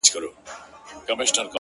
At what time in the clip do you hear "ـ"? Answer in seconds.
1.47-1.49